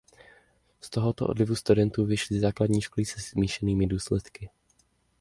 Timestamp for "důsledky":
3.87-4.49